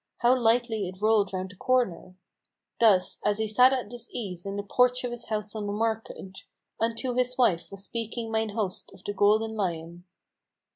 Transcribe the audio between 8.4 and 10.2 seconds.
host of the Golden Lion.